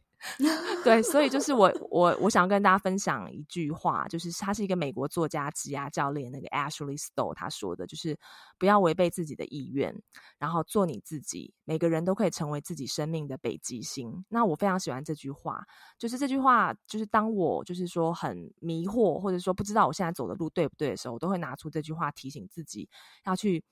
[0.84, 8.18] 对，所以就是我我我想跟大家分享一句话，就是他是一个美国作家、职涯教练，那个 Ashley Stowe 他说的，就是
[8.58, 9.94] 不要违背自己的意愿，
[10.38, 11.54] 然后做你自己。
[11.66, 14.24] 每个人都可以成为自己生命的北极星。
[14.30, 15.66] 那我非常喜欢这句话，
[15.98, 22.90] 就是这句话，就是当我就是说很迷惑，或者说不知道我现在走的路对不对的时候，我都会拿出这句话提醒自己
[23.26, 23.64] 要去。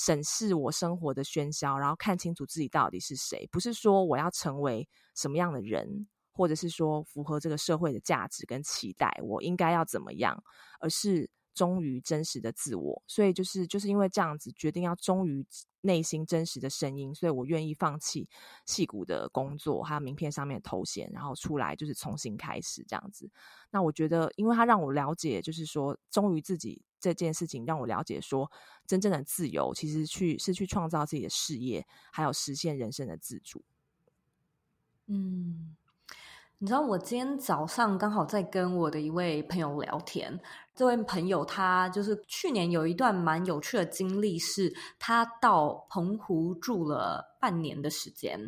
[0.00, 3.46] 审视我生活的喧嚣，然后看清楚自己到底是谁。
[3.52, 10.42] 不是说我要成为什么样的人，或者是说符合这个社会的价值跟期待，我应该要怎么样，
[10.80, 13.02] 而是忠于真实的自我。
[13.06, 15.46] 所以就是就是因为这样子，决定要忠于
[15.82, 18.28] 内心真实的声音，所以我愿意放弃
[18.66, 23.30] 戏骨的工作，还有名片上面的头衔，然后出来就是重新开始这样子。
[23.70, 26.82] 那我觉得，因为他让我了解，就是说忠于自己。
[27.02, 28.52] 这件事情让我了解，说
[28.86, 33.64] 真正的自由其实去是去创造自己的事业，还有实现人生的自主。
[35.06, 35.74] 嗯，
[36.58, 40.38] 你知道我今天早上刚好在跟我的一位朋友聊天，
[40.80, 48.40] 这位朋友他就是去年有一段蛮有趣的经历，是他到澎湖住了半年的时间。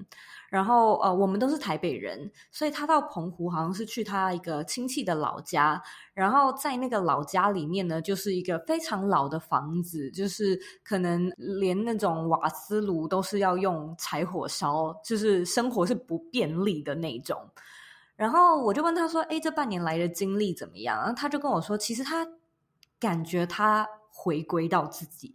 [0.48, 5.82] 然后呃，我们都是台北人，所以他到澎湖好像是去他一个亲戚的老家。
[6.14, 17.38] 然后在那个老家里面呢，就是一个非常老的房子，就是可能连那种瓦斯炉都是要用柴火烧，就是生活是不便利的那种。
[18.16, 22.26] 然后我就问他说：“哎，这半年来的经历怎么样？”然后他就跟我说：“其实他
[23.00, 25.34] 感觉他回归到自己。”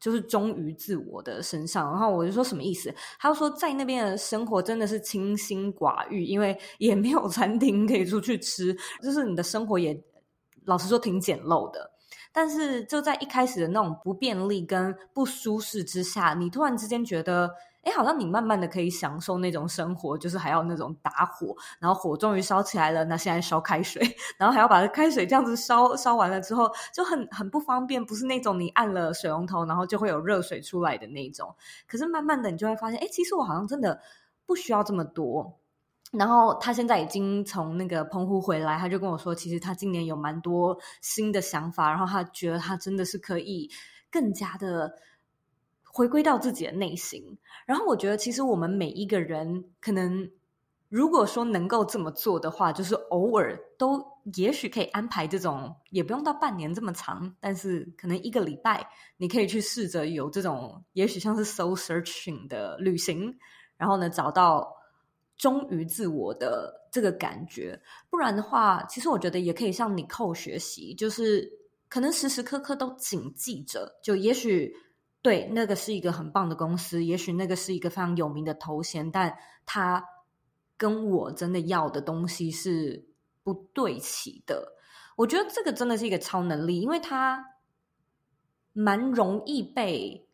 [0.00, 2.94] 就是忠于自我的身上，然后我就说什么意思？
[3.18, 10.00] 他就说在那边的生活真的是清心寡欲，因为 也没有餐厅可以出去吃，就是你的生活也
[10.66, 11.90] 老实说挺简陋的。
[12.32, 17.50] 但是就在一开始的那种不便利跟不舒适之下，你突然之间觉得。
[17.82, 24.02] 哎，好像你慢慢的可以享受那种生活，就是还要那种打火，然后火终于烧起来了，那现在烧开水，
[24.36, 31.54] 然后还要把开水这样子烧烧完了之后，就很很不方便，不是那种你按了水龙头，然后就会有热水出来的那种。
[31.86, 34.00] 可是慢慢的，你就会发现，哎，其实我好像真的
[34.44, 35.58] 不需要这么多。
[36.10, 43.70] 然后他现在已经从那个澎湖回来，他就跟我说，其实他今年有蛮多新的想法，然后他觉得他真的是可以
[44.10, 44.98] 更加的。
[45.98, 47.36] 回归到自己的内心，
[47.66, 50.30] 然后我觉得，其实我们每一个人，可能
[50.88, 54.00] 如果说能够这么做的话，就是偶尔都
[54.36, 63.36] 也许可以安排这种，也不用到半年这么长，但是可能一个礼拜，你可以去试着有这种，也许像是 soul searching 的旅行，
[63.76, 64.72] 然后呢，找到
[65.36, 67.82] 忠于自我的这个感觉。
[68.08, 71.50] 不然的话，其实我觉得也可以向 Nicole 学习，就是
[71.88, 74.72] 可能时时刻刻都谨记着，就也许。
[75.28, 80.02] 对，那个是一个很棒的公司，也许那个是一个非常有名的头衔，但他
[80.78, 83.06] 跟我真的要的东西是
[83.44, 84.72] 不对齐的。
[85.16, 87.44] 我觉得这个真的是一个超能力，因为他
[88.72, 90.26] 蛮容易被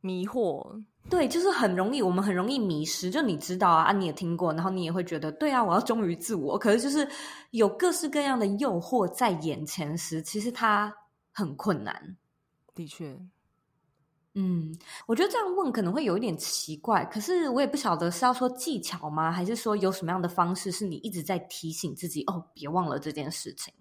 [0.00, 0.82] 迷惑。
[1.10, 3.10] 对，就是很容易，我们很容易迷失。
[3.10, 6.58] 就你知道啊，啊，你也听过，然后你也会觉得，对啊，我要忠于自我。
[6.58, 7.06] 可是就是
[7.50, 10.96] 有各式各样的诱惑在眼前时，其实他
[11.32, 12.16] 很困难。
[12.74, 13.20] 的确。
[14.34, 14.74] 嗯，
[15.06, 19.30] 我觉得这样问可能会有一点奇怪，可是我也不晓得是要说技巧吗？
[19.30, 23.74] 还是说有什么样的方式是你一直在提醒自己哦，别忘了这件事情？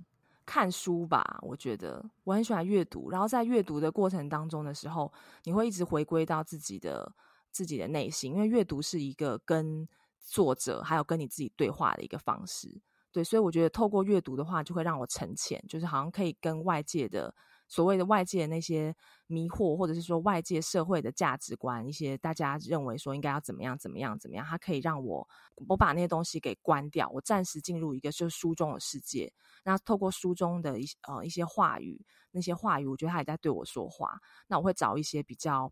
[0.45, 5.09] 看书吧，我觉得我很喜欢阅读，然后在阅读的过程当中的时候，
[5.45, 7.09] 你会一直回归到自己的
[7.49, 9.87] 自己的内心，因为阅读是一个跟
[10.19, 12.81] 作者还有跟你自己对话的一个方式。
[13.13, 17.33] 对，所以我觉得透过阅读的话，就会让我沉潜，就是好像可以跟外界的。
[17.71, 18.93] 所谓的外界那些
[19.27, 25.25] 迷惑，或者是说外界社会的价值观，一些大家认为说应该要怎么样怎么样怎么样，它可以让我
[25.69, 29.31] 我把那些东西给关掉，我暂时进入一个就是书中的世界。
[29.63, 34.19] 那透过书中的一些呃一些话语，那些话语，我觉得他也在对我说话。
[34.47, 35.71] 那我会找一些比较。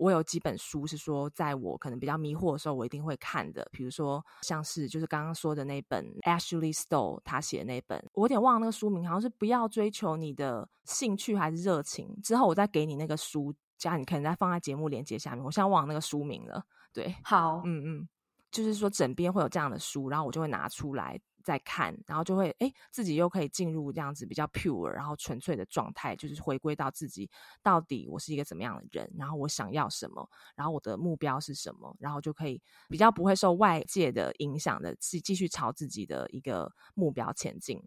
[0.00, 3.68] 我有几本书是说，在我可能比较迷惑的时候，我一定会看的。
[3.70, 12.18] 比如说，像是就是刚刚说的那本 Ashley Stowe 他写的那本，我有点忘了那个书名，好像是不要追求你的兴趣还是热情。
[12.22, 15.44] 之后我再给你那个书，加你可能再放在节目连接下面。
[15.44, 16.64] 我现在忘了那个书名了。
[16.94, 18.08] 对，好，嗯嗯，
[18.50, 21.20] 就是说枕边会有这样的书，然后我就会拿出来。
[21.42, 27.30] 在看，然后就会哎，自己又可以进入这样子比较 pure，然后纯粹的状态，就是回归到自己
[27.62, 37.82] 到底我是一个怎么样的人，然后我想要什么，然后我的目标是什么，然后就可以比较不会受外界的影响的，继继续朝自己的一个目标前进。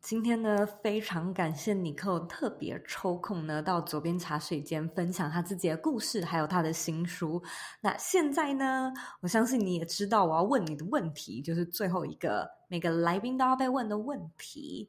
[0.00, 7.40] 今天呢，非常感谢尼克特别抽空呢到左边茶水间分享他自己的故事，还有他的新书。
[7.82, 8.90] 那现在呢，
[9.20, 14.88] 我相信你也知道我要问你的问题，就是最后一个每个来宾都要被问的问题：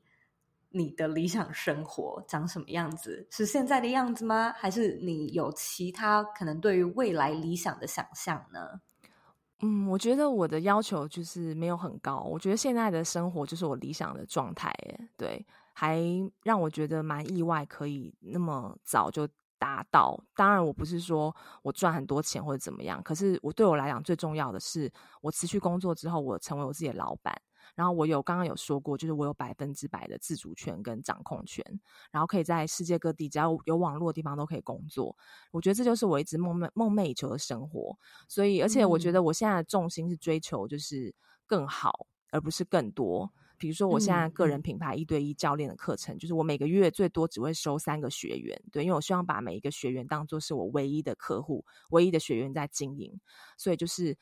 [0.69, 3.27] 你的理想生活长什么样子？
[3.29, 4.53] 是现在的样子吗？
[4.55, 8.79] 还是你有其他可能对于未来理想的想象呢？
[9.63, 12.19] 嗯，我觉得我的要求就是没有很高。
[12.21, 14.73] 我觉得现在的生活就是我理想的状态，
[15.15, 16.01] 对，还
[16.43, 19.27] 让我觉得蛮意外，可以那么早就
[19.59, 20.19] 达到。
[20.35, 24.91] 当然，我不是说我赚很多钱或者怎么样，可是我对我来讲最重要的是，
[25.21, 27.39] 我辞去工作之后，我成为我自己的老板。
[27.75, 31.63] 然后我有刚刚有说过，就是我有百分之百的自主权跟掌控权，
[32.11, 35.15] 然后可以在世界各地只要有网络的地方都可以工作。
[35.51, 37.97] 我觉得这就是我一直梦寐梦寐以求的生活。
[38.27, 41.13] 所以，而且我觉得我现在的重心是追求就是
[41.45, 43.31] 更好，而不是更多。
[43.57, 53.19] 比如说，我现在个人品牌一对一教练的课程，就是我每个月最多只会收三个学员，对，因为我希望把每一个学员当做是我唯一的客户、唯一的学员在经营。
[53.59, 54.17] 所以就是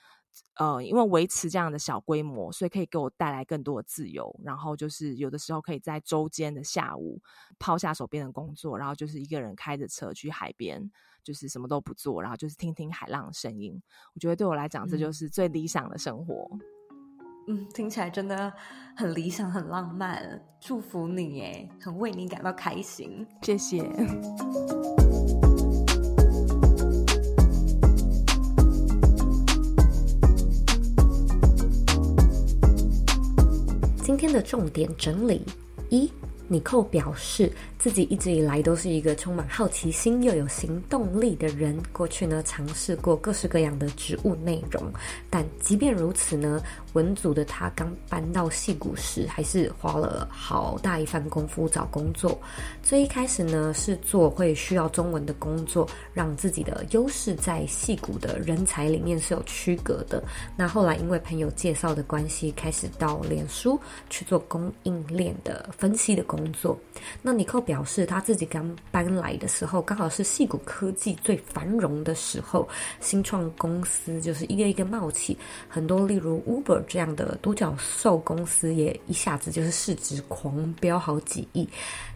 [0.55, 4.33] 呃，因为维持这样的小规模，所以可以给我带来更多的自由。
[4.43, 7.21] 然后就是有的时候可以在周间的下午
[7.57, 10.91] 抛下手边的工作，然后就是一个人开着车去海边，
[11.23, 13.81] 就是什么都不做，然后就是听听海浪的声音。
[14.13, 16.49] 我觉得对我来讲，这就是最理想的生活。
[17.47, 18.53] 嗯，听起来真的
[18.95, 20.45] 很理想，很浪漫。
[20.59, 23.25] 祝福你耶，很为你感到开心。
[23.41, 23.81] 谢谢。
[34.09, 35.39] 今天的重点整理。
[35.89, 36.11] 一，
[36.49, 37.49] 尼寇表示。
[37.79, 41.81] 自己一直以来都是一个充满好奇心又有行动力的人。
[41.93, 44.83] 过去呢，尝试过各式各样的职务内容，
[45.29, 52.37] 但即便如此呢，文组的他刚搬到戏谷时，还是花了好大一番功夫找工作。
[52.83, 60.21] 最一开始呢，是做会需要中文的工作，让自己的优势在戏谷的人才里面是有区隔的。
[60.57, 63.79] 那后来因为朋友介绍的关系，开始到脸书
[64.09, 66.75] 去做供应链的分析的工作工作。
[67.21, 67.59] 那尼克。
[67.69, 72.67] 表示他自己刚搬来的时候，刚好是矽谷科技最繁荣的时候，
[73.01, 75.37] 新创公司就是一个一个冒起，
[75.67, 81.67] 很多例如 Uber 这样的独角兽公司也一下子就是市值狂飙好几亿。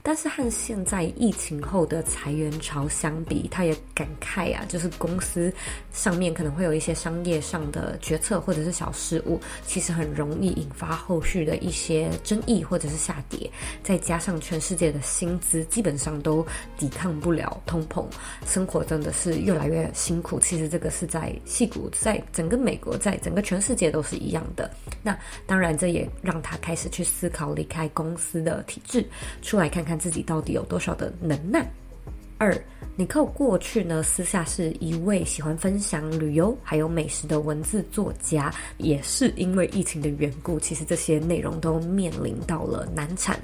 [0.06, 5.54] 但是和现在疫情后的裁员潮相比，他也感慨啊，就是公司
[5.94, 13.50] 上面可能会有一些商业上的决策或者是小失误，其实很容易引发后续的一些争议或者是下跌，
[13.82, 16.46] 再加加上全世界的薪资基本上都
[16.78, 18.06] 抵抗不了通膨，
[18.46, 20.40] 生活真的是越来越辛苦。
[20.40, 24.70] 其实这个是在戏骨，在整个美国，在整个全世界都是一样的。
[25.02, 29.04] 那当然，这也让他开始去思考离开公司的体制，
[29.42, 31.68] 出来看看自己到底有多少的能耐。
[32.38, 32.56] 二，
[32.96, 43.40] 尼克过去呢，私下是一位喜欢分享旅游还有美食的文字作家，也是因为疫情的缘故，其实这些内容都面临到了难产。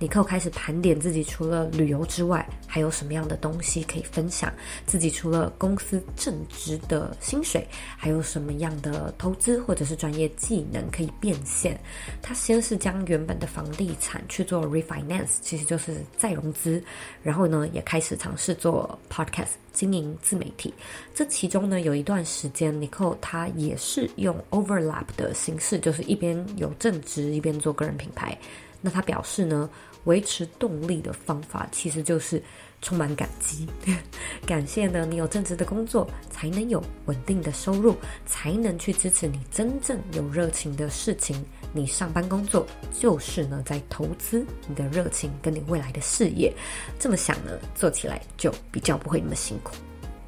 [0.00, 4.52] 尼克开始盘点自己除了旅游之外，还有什么样的东西可以分享。
[4.84, 7.66] 自己除了公司正职的薪水，
[7.96, 11.80] 还有什么样的投资或者是专业技能可以变现？
[12.20, 16.82] 他先是将原本的房地产去做 refinance，其实就是再融资。
[17.22, 20.72] 然后呢，也开始尝试做 podcast 经营自媒体。
[21.14, 28.34] 这其中呢，有一段时间，尼寇他也是用 overlap 的形式，就是一边有正职，一边做个人品牌。
[28.80, 29.68] 那他表示呢，
[30.04, 32.42] 维持动力的方法其实就是
[32.80, 33.68] 充满感激，
[34.46, 37.94] 感谢呢，你有正职的工作，才能有稳定的收入，
[38.24, 41.44] 才能去支持你真正有热情的事情。
[41.74, 42.66] 你上班工作
[42.98, 46.50] 就是呢，在投资你的热情跟你未来的事业。
[46.98, 49.74] 这么想呢，做起来就比较不会那么辛苦。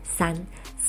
[0.03, 0.37] 三。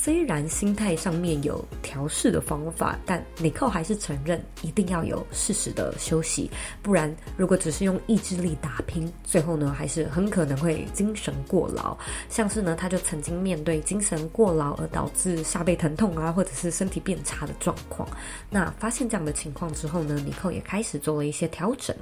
[0.08, 6.50] 虽然心态上面有调试的方法，但尼寇还是承认一定要有适时的休息，
[6.80, 11.94] 不然如果只是用意志力打拼，最后呢还是很可能会精神过劳。
[12.30, 18.08] 像是呢，他就曾经面对精神过劳而导致下背疼痛啊，或者是身体变差的状况。
[18.48, 21.94] 那发现这样的情况之后呢，尼寇也开始做了一些调整，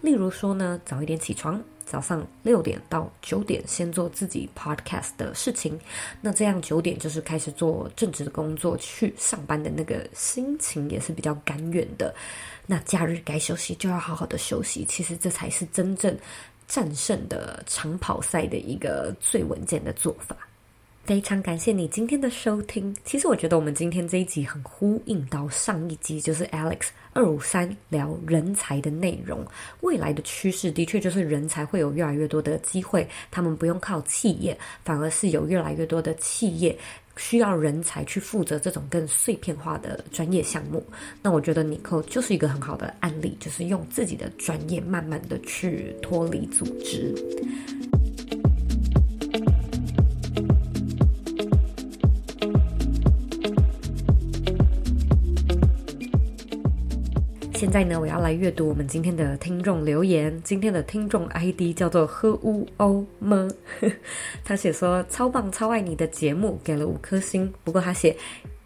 [0.00, 1.62] 例如说呢，早一点起床。
[1.90, 5.76] 早上六点到九点，先做自己 podcast 的事情。
[6.20, 12.14] 那这样九点就是开始做正职的工作，去上班的那个心情也是比较甘愿的。
[12.64, 14.84] 那假日该休息就要好好的休息。
[14.84, 16.16] 其实这才是真正
[16.68, 20.36] 战胜的长跑赛的一个最稳健的做法。
[21.04, 22.94] 非常感谢你今天的收听。
[23.04, 29.44] 其实我觉得我们今天这一集很呼应到上一集，就是 Alex 二五三聊人才的内容。
[29.80, 36.78] 未来的趋势的确就是人才会有越来越多的机会，他们不用靠企业，反而是有越来越多的企业
[37.16, 40.84] 需要人才去负责这种更碎片化的专业项目。
[41.20, 47.12] 那我觉得尼寇就是一个很好的案例，就是用自己的专业慢慢的去脱离组织。
[57.60, 60.34] 现在呢，我要来阅读我们今天的听众留言。
[60.42, 63.50] 今天的听众 ID 叫做喝乌欧么，
[64.42, 67.52] 他写说超棒，超爱你的节目，给了五颗星。
[67.62, 68.16] 不过他写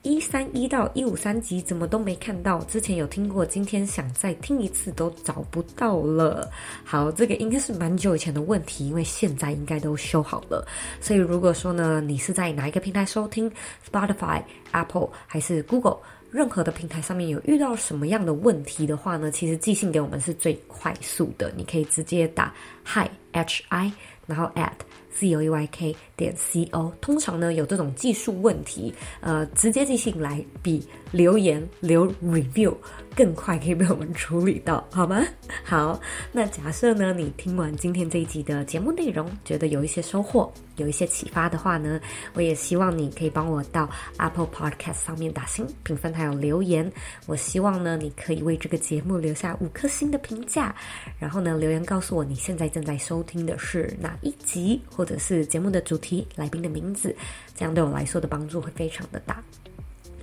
[0.03, 6.49] 一三一到一五三集怎么都没看到，之前有听过，今天想再听一次都找不到了。
[6.85, 10.65] 好，这个应该是蛮久以前的问题，因为现在应该都修好了。
[11.01, 13.51] 所以如果说呢，你是在哪一个平台收听
[13.91, 14.41] ，Spotify、
[14.71, 15.99] Apple 还是 Google？
[16.35, 21.53] 任何的平台上面有遇到什么样的问题的话呢，其实寄信给我们是最快速的。
[21.57, 22.53] 你可以直接打
[22.85, 23.93] hi h i，
[24.27, 24.73] 然后 at
[25.13, 26.93] z o e y k 点 c o。
[27.01, 32.75] 通常呢，有这种技术问题，呃，直接寄信来比留言留 review
[33.15, 35.25] 更快，可以被我们处理到，好吗？
[35.63, 36.01] 好，
[36.33, 42.01] 那假设呢，你听完今天这一集的节目内容，觉得有一些收获，有一些启发的话呢，
[42.33, 46.91] 我也希望你可以帮我到 Apple Podcast 上面打星评分还有留言。
[47.27, 50.75] 我希望呢，你可以为这个节目留下五颗星的评价，
[51.17, 57.15] 然后呢，留言告诉我你现在正在收听的是哪一集，或者是节目的主题、来宾的名字，
[57.55, 59.41] 这样对我来说的帮助会非常的大。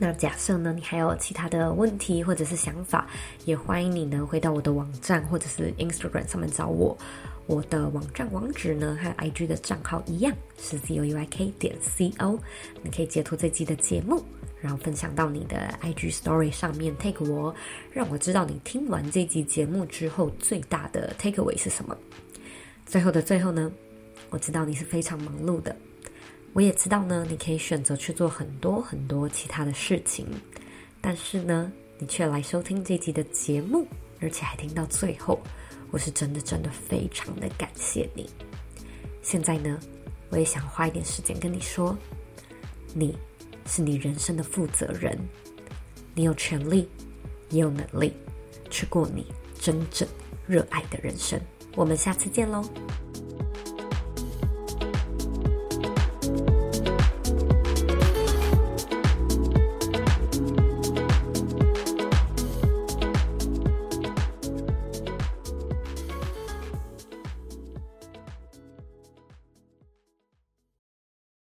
[0.03, 3.07] 那假设呢，你还有其他的问题或者是想法，
[3.45, 6.97] 也欢迎你呢回到我的网站或者是 Instagram 上面找我。
[7.45, 12.39] 我的网站网址呢和 IG 的账号一样是 zoyk 点 co。
[12.81, 14.23] 你可以截图这集的节目，
[14.59, 17.53] 然后分享到你的 IG Story 上面 take 我，
[17.91, 21.95] 让我知道你听完这集节目之后最大的 takeaway 是什么。
[22.87, 23.71] 最后的最后呢，
[24.31, 25.75] 我知道你是非常忙碌的。
[26.53, 30.27] 我也知道呢，你可以选择去做很多很多其他的事情，
[30.99, 33.87] 但是呢，你却来收听这集的节目，
[34.19, 35.39] 而且还听到最后，
[35.91, 38.29] 我是真的真的非常的感谢你。
[39.21, 39.79] 现在呢，
[40.29, 41.97] 我也想花一点时间跟你说，
[42.93, 43.17] 你
[43.65, 45.17] 是你人生的负责人，
[46.13, 46.89] 你有权利，
[47.49, 48.13] 也有能力
[48.69, 49.25] 去过你
[49.57, 50.05] 真正
[50.45, 51.39] 热爱的人生。
[51.75, 52.61] 我们下次见喽。